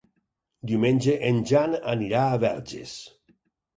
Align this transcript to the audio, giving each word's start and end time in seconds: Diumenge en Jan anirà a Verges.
Diumenge 0.69 1.13
en 1.29 1.43
Jan 1.51 1.77
anirà 1.93 2.23
a 2.31 2.41
Verges. 2.47 2.99